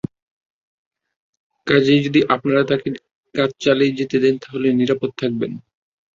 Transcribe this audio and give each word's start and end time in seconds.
কাজেই 1.67 2.01
যদি 2.05 2.19
আপনারা 2.35 2.61
তাকে 2.63 2.87
তার 2.95 3.01
কাজ 3.35 3.49
চালিয়ে 3.63 3.97
যেতে 3.99 4.17
দেন 4.19 4.35
তাহলে 4.43 4.67
আপনারা 4.67 4.79
নিরাপদ 4.79 5.11
থাকবেন। 5.17 5.51